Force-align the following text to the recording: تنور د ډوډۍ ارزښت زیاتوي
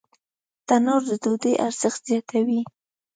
تنور 0.67 1.01
د 1.09 1.11
ډوډۍ 1.23 1.53
ارزښت 1.67 2.01
زیاتوي 2.09 2.61